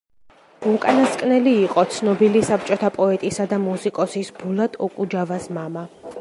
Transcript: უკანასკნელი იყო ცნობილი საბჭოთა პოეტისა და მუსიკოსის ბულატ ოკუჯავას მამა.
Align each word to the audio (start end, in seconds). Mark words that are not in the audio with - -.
უკანასკნელი 0.69 1.53
იყო 1.65 1.83
ცნობილი 1.97 2.41
საბჭოთა 2.47 2.91
პოეტისა 2.97 3.47
და 3.53 3.61
მუსიკოსის 3.67 4.33
ბულატ 4.41 4.81
ოკუჯავას 4.89 5.49
მამა. 5.61 5.87